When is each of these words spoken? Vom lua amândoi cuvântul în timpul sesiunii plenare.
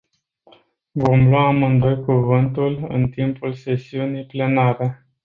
Vom 0.93 1.29
lua 1.29 1.47
amândoi 1.47 2.03
cuvântul 2.05 2.85
în 2.89 3.09
timpul 3.09 3.53
sesiunii 3.53 4.25
plenare. 4.25 5.05